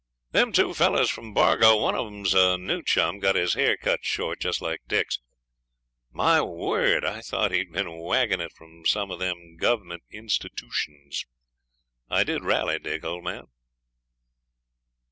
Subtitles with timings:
[0.31, 4.03] 'Them two fellers from Bargo; one of 'em's a new chum got his hair cut
[4.03, 5.19] short, just like Dick's.
[6.11, 11.27] My word, I thought he'd been waggin' it from some o' them Gov'ment institoosh'ns.
[12.09, 13.45] I did raly, Dick, old man.'